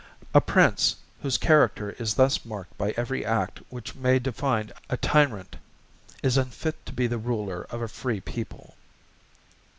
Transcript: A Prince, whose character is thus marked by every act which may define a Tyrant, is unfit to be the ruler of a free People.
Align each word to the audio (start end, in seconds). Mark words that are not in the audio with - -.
A 0.33 0.41
Prince, 0.41 0.95
whose 1.21 1.37
character 1.37 1.91
is 1.99 2.15
thus 2.15 2.43
marked 2.43 2.75
by 2.75 2.89
every 2.97 3.23
act 3.23 3.59
which 3.69 3.93
may 3.93 4.17
define 4.17 4.71
a 4.89 4.97
Tyrant, 4.97 5.57
is 6.23 6.37
unfit 6.37 6.83
to 6.87 6.91
be 6.91 7.05
the 7.05 7.19
ruler 7.19 7.67
of 7.69 7.83
a 7.83 7.87
free 7.87 8.19
People. 8.19 8.73